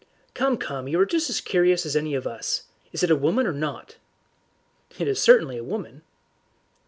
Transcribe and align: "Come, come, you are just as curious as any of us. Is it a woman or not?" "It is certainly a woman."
"Come, 0.33 0.57
come, 0.57 0.87
you 0.87 0.99
are 0.99 1.05
just 1.05 1.29
as 1.29 1.39
curious 1.41 1.85
as 1.85 1.95
any 1.95 2.15
of 2.15 2.25
us. 2.25 2.63
Is 2.91 3.03
it 3.03 3.11
a 3.11 3.15
woman 3.15 3.45
or 3.45 3.53
not?" 3.53 3.97
"It 4.97 5.07
is 5.07 5.21
certainly 5.21 5.59
a 5.59 5.63
woman." 5.63 6.01